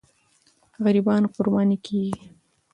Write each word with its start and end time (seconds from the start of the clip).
غریبان 0.83 1.21
قرباني 1.35 1.77
کېږي. 1.85 2.21